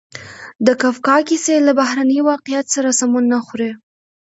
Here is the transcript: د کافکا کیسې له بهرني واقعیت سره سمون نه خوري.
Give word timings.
د 0.65 0.67
کافکا 0.81 1.17
کیسې 1.27 1.55
له 1.67 1.71
بهرني 1.79 2.19
واقعیت 2.31 2.65
سره 2.75 2.89
سمون 2.99 3.23
نه 3.33 3.39
خوري. 3.45 3.71